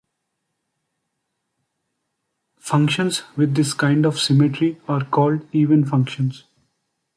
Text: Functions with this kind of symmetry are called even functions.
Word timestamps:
Functions 2.57 3.21
with 3.37 3.53
this 3.53 3.75
kind 3.75 4.03
of 4.03 4.17
symmetry 4.19 4.81
are 4.87 5.05
called 5.05 5.47
even 5.53 5.85
functions. 5.85 6.45